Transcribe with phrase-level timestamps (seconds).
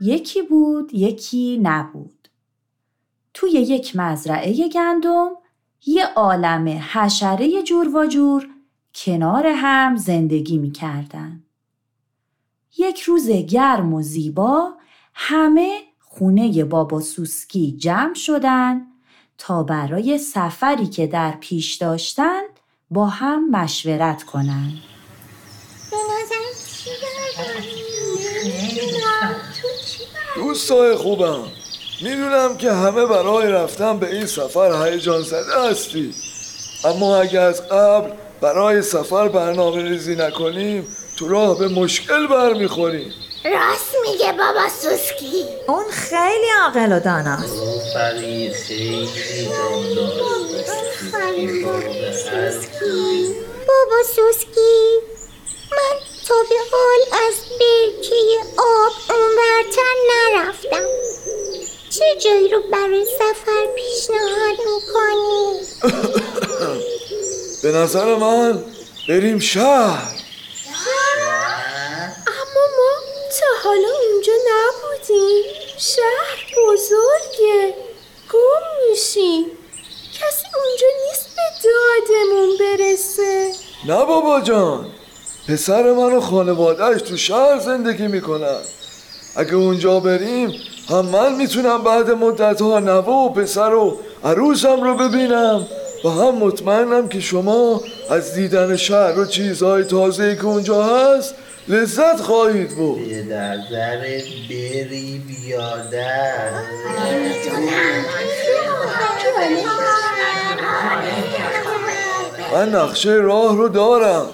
[0.00, 2.28] یکی بود یکی نبود
[3.34, 5.30] توی یک مزرعه گندم
[5.86, 8.48] یه عالم حشره جور و جور
[8.94, 11.42] کنار هم زندگی می کردن.
[12.78, 14.72] یک روز گرم و زیبا
[15.14, 18.86] همه خونه بابا سوسکی جمع شدن
[19.38, 24.89] تا برای سفری که در پیش داشتند با هم مشورت کنند.
[30.50, 31.42] دوستای خوبم.
[32.02, 36.14] می‌دونم که همه برای رفتن به این سفر هیجان زده هستی.
[36.84, 43.12] اما اگر از قبل برای سفر برنامه ریزی نکنیم تو راه به مشکل برمیخوریم.
[43.44, 45.44] راست میگه بابا سوسکی.
[45.68, 47.54] اون خیلی عاقل و داناست.
[53.66, 54.98] بابا سوسکی.
[55.14, 55.19] من
[62.72, 65.60] برای سفر پیشنهاد می‌کنی؟
[67.62, 68.64] به نظر من
[69.08, 70.12] بریم شهر.
[72.26, 72.92] اما ما
[73.40, 75.44] تا حالا اونجا نبودیم.
[75.78, 77.74] شهر بزرگه.
[78.32, 79.44] گم میشیم.
[80.12, 83.52] کسی اونجا نیست به دادمون برسه.
[83.88, 84.86] نه بابا جان.
[85.48, 88.60] پسر من و خانوادهش تو شهر زندگی می‌کنن.
[89.36, 90.52] اگه اونجا بریم
[90.90, 95.66] هم من می‌تونم بعد مدت ها نوه و پسر و عروسم رو ببینم
[96.04, 101.34] و هم مطمئنم که شما از دیدن شهر و چیزهای تازه که اونجا هست
[101.68, 106.50] لذت خواهید بود به نظرت بری بیادر.
[112.52, 114.26] من نقشه راه رو دارم.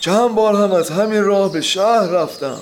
[0.00, 2.58] چند بار هم از همین راه به شهر رفتم.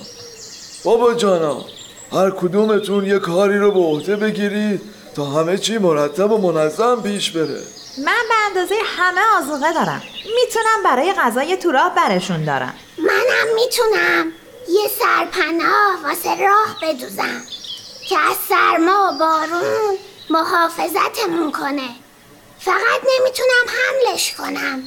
[0.83, 1.72] بابا جانا
[2.13, 4.81] هر کدومتون یه کاری رو به عهده بگیرید
[5.15, 7.61] تا همه چی مرتب و منظم پیش بره.
[7.97, 10.01] من به اندازه همه آزوقه دارم.
[10.25, 12.73] می‌تونم برای غذای تو راه برشون دارم.
[12.97, 14.31] منم می‌تونم.
[14.69, 17.41] یه سرپناه واسه راه بدوزم
[18.09, 19.97] که از سرما و بارون
[20.29, 21.89] محافظتمون کنه.
[22.59, 24.83] فقط نمی‌تونم حملش کنم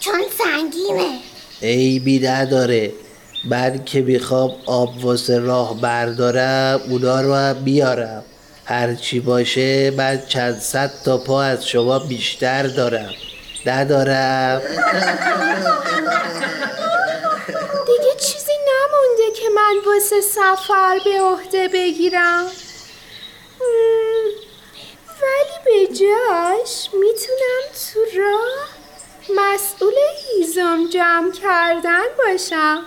[0.00, 1.18] چون سنگینه.
[1.62, 2.92] عیبی نداره
[3.44, 8.24] من که می‌خوام آب واسه راه بردارم اونا رو بیارم
[8.64, 13.10] هرچی باشه من چند صد تا پا از شما بیشتر دارم.
[13.66, 14.62] ندارم.
[17.86, 22.46] دیگه چیزی نمونده که من واسه سفر به عهده بگیرم.
[25.22, 27.62] ولی به جاش می‌تونم
[27.92, 28.68] تو راه
[29.36, 29.94] مسئول
[30.26, 32.82] هیزم جمع کردن باشم.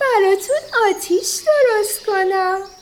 [0.00, 0.56] براتون
[0.88, 2.73] آتیش درست کنم.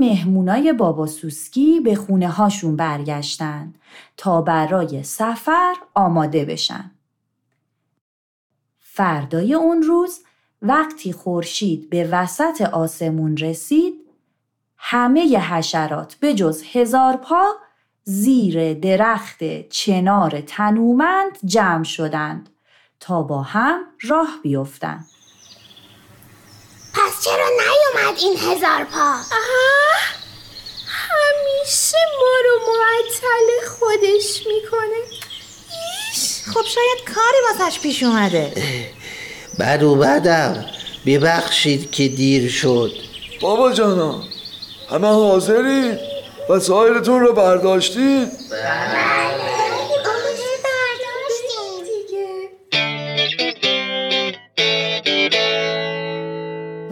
[0.00, 3.74] مهمونای بابا سوسکی به خونه هاشون برگشتن
[4.16, 6.90] تا برای سفر آماده بشن.
[8.78, 10.20] فردای اون روز
[10.62, 13.94] وقتی خورشید به وسط آسمون رسید
[14.76, 17.52] همه حشرات به جز هزار پا
[18.04, 22.48] زیر درخت چنار تنومند جمع شدند
[23.00, 25.06] تا با هم راه بیفتند.
[27.26, 29.14] چرا نیومد این هزار پا؟
[30.86, 35.00] همیشه ما رو معطل خودش می‌کنه.
[36.54, 38.52] خب شاید کاری واسش پیش اومده.
[39.58, 40.66] من اومدم
[41.06, 42.92] ببخشید که دیر شد.
[43.40, 44.22] بابا جانا
[44.90, 45.98] همه حاضرید
[46.48, 49.05] وسایلتون رو برداشتید دیگه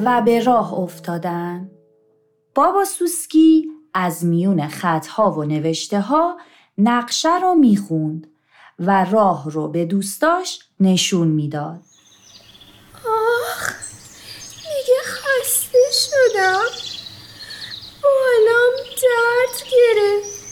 [0.05, 1.71] و به راه افتادن.
[2.55, 6.39] بابا سوسکی از میون خطها و نوشته ها
[6.79, 8.27] نقشه رو می‌خوند
[8.79, 11.81] و راه رو به دوستاش نشون می‌داد.
[13.05, 13.73] آخ
[14.56, 16.65] دیگه خسته شدم
[18.03, 20.45] بالام درد گرفت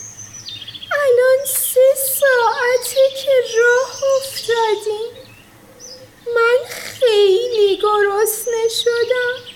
[0.91, 5.23] الان سه ساعته که راه افتادیم
[6.35, 9.53] من خیلی گرسنه شدم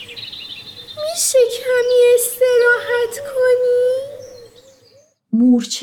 [0.95, 4.17] میشه کمی استراحت کنی؟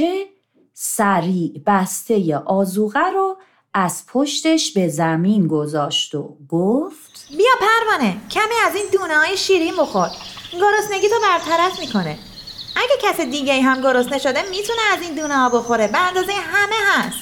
[0.00, 0.26] مورچه
[0.72, 3.36] سریع بسته آزوغه رو
[3.74, 9.76] از پشتش به زمین گذاشت و گفت بیا پروانه کمی از این دونه های شیرین
[9.78, 10.08] بخور.
[10.52, 12.18] گرسنگی تو برطرف می‌کنه.
[12.76, 15.88] اگه کس دیگه هم گرسنه شده می‌تونه از این دونه ها بخوره.
[15.88, 17.18] به اندازه همه هست.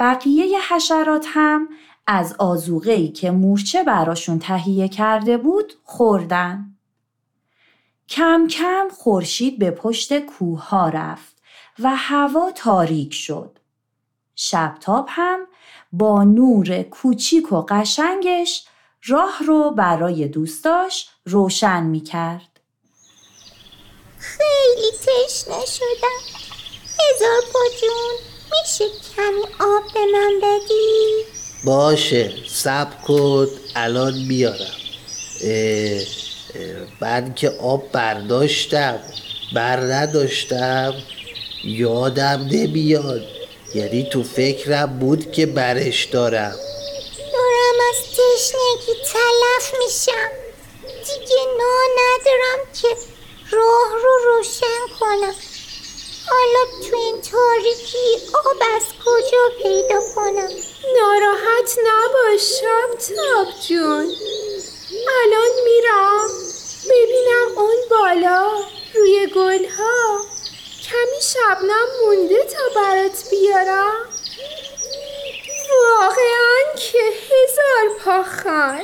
[0.00, 1.68] بقیه حشرات هم
[2.06, 6.76] از آزوغه‌ای که مورچه براشون تهیه کرده بود خوردن.
[8.08, 11.39] کم کم خورشید به پشت کوه ها رفت.
[11.82, 13.58] و هوا تاریک شد.
[14.36, 15.46] شبتاب هم
[15.92, 18.64] با نور کوچیک و قشنگش
[19.06, 22.60] راه رو برای دوستاش روشن می کرد.
[24.18, 26.20] خیلی تشنه شدم
[27.00, 28.84] هزار پا جون میشه
[29.16, 31.24] کمی آب به من بدی؟
[31.64, 33.46] باشه سب کن
[33.76, 34.76] الان میارم
[35.44, 36.00] اه،
[36.54, 38.98] اه، من که آب برداشتم
[39.54, 40.94] بر نداشتم
[41.64, 43.22] یادم نمیاد.
[43.74, 46.56] یعنی تو فکرم بود که برش دارم.
[47.32, 50.30] دارم از تشنگی تلف میشم.
[50.86, 52.88] دیگه نا ندارم که
[53.56, 55.34] راه رو روشن کنم.
[56.30, 60.48] حالا تو این تاریکی آب از کجا پیدا کنم؟
[60.96, 64.14] ناراحت نباش شبتاب جون.
[65.22, 66.28] الان میرم.
[66.84, 68.50] ببینم اون بالا
[68.94, 70.29] روی گلها.
[71.00, 73.96] کمی شبنم مونده تا برات بیارم
[75.70, 76.98] واقعا که
[77.30, 78.80] هزار پا خان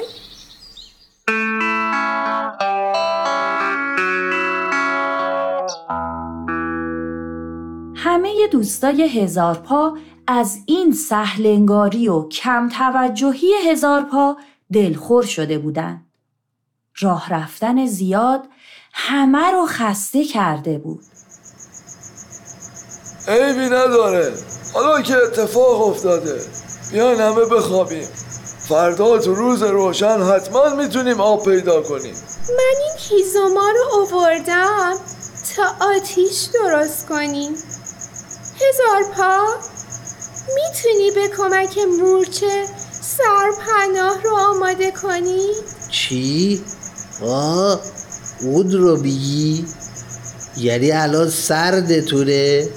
[7.96, 14.36] همه دوستای هزار پا از این سهلنگاری و کم توجهی هزار پا
[14.72, 16.06] دلخور شده بودند.
[17.00, 18.48] راه رفتن زیاد
[18.92, 21.15] همه رو خسته کرده بود.
[23.28, 24.32] عیبی نداره
[24.72, 26.40] حالا که اتفاق افتاده
[26.92, 28.08] بیاین همه بخوابیم
[28.68, 32.14] فردا تو روز روشن حتما می‌تونیم آب پیدا کنیم
[32.48, 34.94] من این هیزوما رو آوردم
[35.56, 37.52] تا آتیش درست کنیم
[38.54, 39.44] هزار پا
[40.54, 42.64] می‌تونی به کمک مورچه
[43.02, 45.46] سرپناه رو آماده کنی؟
[45.90, 46.64] چی؟
[47.22, 47.80] آه
[48.42, 49.66] اون رو میگی؟
[50.56, 52.68] یعنی الان سردتونه؟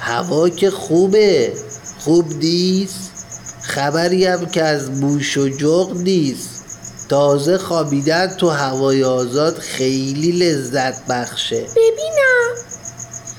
[0.00, 1.52] هوا که خوبه.
[1.98, 3.10] خوب نیست؟
[3.62, 6.50] خبری هم که از بوش و جغ نیست.
[7.08, 11.60] تازه خوابیدن تو هوای آزاد خیلی لذت بخشه.
[11.60, 12.54] ببینم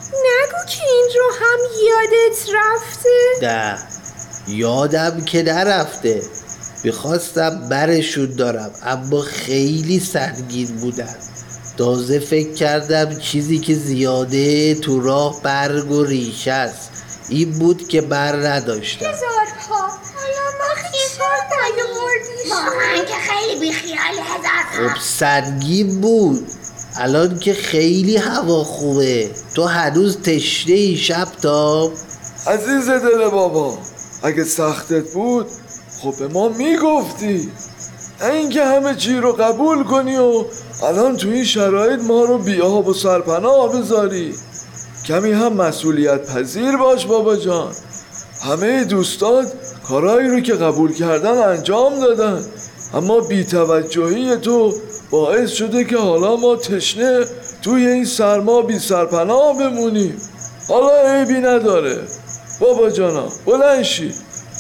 [0.10, 3.10] نگو که این رو هم یادت رفته.
[3.42, 3.78] نه
[4.48, 6.22] یادم که نرفته.
[6.84, 11.16] می‌خواستم برشون دارم اما خیلی سنگین بودن.
[11.78, 16.92] تازه فکر کردم چیزی که زیاده تو راه برگ و ریشه است.
[17.30, 19.06] این بود که بر نداشتم.
[19.06, 21.02] هزار پا حالا ما خیلی
[22.52, 26.48] واقعا که خیلی بیخیال هزار پا خب سنگین بود.
[26.96, 29.32] الان که خیلی هوا خوبه.
[29.56, 31.92] تو هنوز تشنه ای شب تا؟
[32.48, 33.78] عزیز دل بابا
[34.24, 35.48] اگه سختت بود
[36.02, 37.52] خب به ما می‌گفتی.
[38.22, 40.46] نه اینکه همه چی رو قبول کنی و
[40.84, 44.34] الان تو این شرایط ما رو بی آب و سرپناه بذاری
[45.06, 47.72] کمی هم مسئولیت پذیر باش بابا جان.
[48.44, 49.54] همه دوستات
[49.88, 52.46] کارهایی رو که قبول کردن انجام دادن.
[52.94, 54.74] اما بیتوجهی تو
[55.12, 57.26] باعث شده که حالا ما تشنه
[57.62, 60.22] توی این سرما بی سرپناه بمونیم.
[60.68, 62.00] حالا عیبی نداره.
[62.60, 64.16] بابا جانا بلند شید.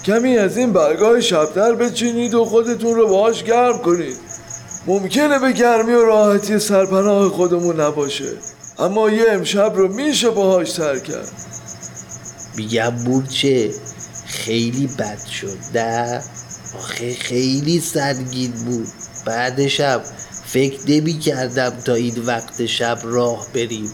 [0.05, 4.30] کمی از این برگاه شبتر بچینید و خودتون رو باهاش گرم کنید.
[4.87, 8.33] ممکنه به گرمی و راحتی سرپناه خودمون نباشه.
[8.79, 11.31] اما یه امشب رو میشه باهاش سر کرد.
[12.57, 13.71] میگم مورچه
[14.25, 15.57] خیلی بد شد.
[15.75, 16.21] نه.
[16.77, 18.87] آخه خیلی سنگین بود.
[19.25, 20.01] بعدشم
[20.45, 23.91] فکر نمی کردم تا این وقت شب راه بریم.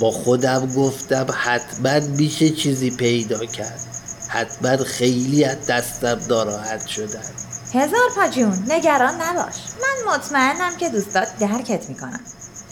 [0.00, 3.80] با خودم گفتم حتما میشه چیزی پیدا کرد.
[4.28, 7.43] حتما خیلی از دستم ناراحت شدن.
[7.74, 9.54] هزار پا جون نگران نباش.
[9.82, 12.20] من مطمئنم که دوستات درکت می‌کنن.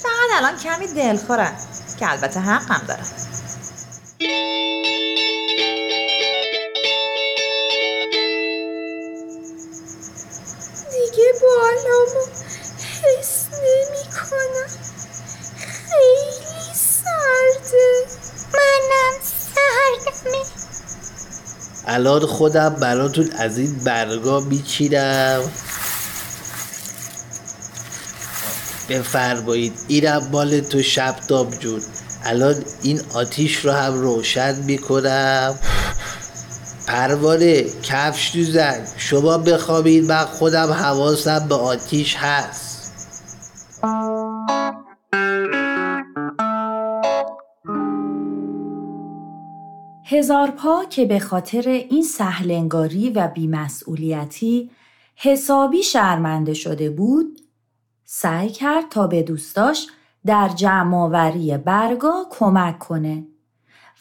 [0.03, 1.53] فقط الان کمی دلخورن
[1.99, 3.07] که البته حقم دارن.
[21.93, 25.41] الان خودم براتون از این برگا میچینم.
[28.89, 29.73] بفرمایید.
[29.89, 31.81] اینم مال تو شبتاب جون.
[32.25, 35.59] الان این آتیش رو هم روشن می‌کنم.
[36.87, 42.72] پروانه کفش دوزن شما بخوابید من خودم حواسم به آتیش هست.
[50.13, 54.71] هزار پا که به خاطر این سهلنگاری و بیمسئولیتی
[55.17, 57.41] حسابی شرمنده شده بود
[58.05, 59.87] سعی کرد تا به دوستاش
[60.27, 63.27] در جمعآوری برگا کمک کنه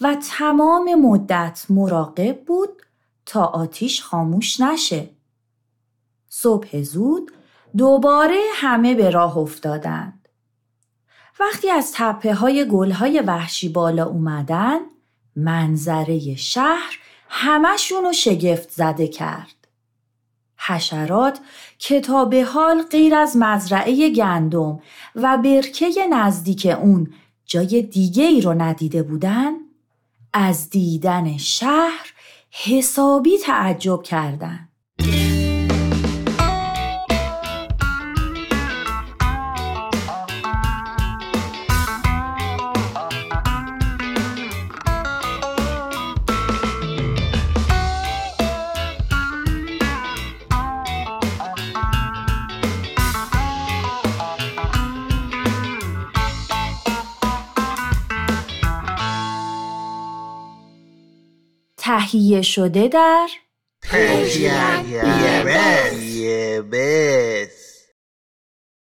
[0.02, 2.82] و تمام مدت مراقب بود
[3.26, 5.10] تا آتیش خاموش نشه.
[6.30, 7.32] صبح زود
[7.78, 10.28] دوباره همه به راه افتادند.
[11.40, 14.80] وقتی از تپه های گل های وحشی بالا اومدن
[15.36, 19.68] منظره شهر همشون رو شگفت زده کرد.
[20.58, 21.40] حشرات
[21.78, 24.80] که تا به حال غیر از مزرعه گندم
[25.16, 27.14] و برکه نزدیک اون
[27.46, 29.52] جای دیگه ای رو ندیده بودن
[30.34, 32.14] از دیدن شهر
[32.50, 34.71] حسابی تعجب کردند.
[62.12, 63.28] تهیه شده در
[63.86, 64.86] هجیان
[66.72, 67.61] بس